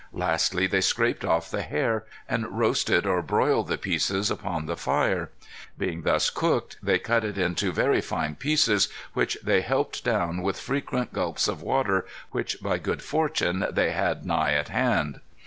[0.13, 5.29] Lastly they scraped off the hair, and roasted or broiled the pieces upon the fire.
[5.77, 10.59] Being thus cooked, they cut it into very fine pieces, which "they helped down with
[10.59, 15.21] frequent gulps of water, which by good fortune they had nigh at hand."